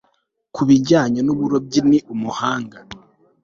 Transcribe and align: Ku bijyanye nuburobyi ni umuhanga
Ku 0.55 0.61
bijyanye 0.69 1.19
nuburobyi 1.23 1.79
ni 1.89 1.99
umuhanga 2.13 2.77